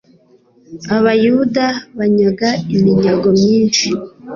Abayuda 0.97 1.65
banyaga 1.97 2.49
iminyago 2.75 3.27
myinshi 3.39 3.87